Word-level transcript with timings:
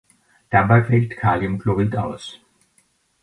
Dabei 0.49 0.83
fällt 0.83 1.15
Kaliumchlorid 1.15 1.95
aus. 1.95 2.41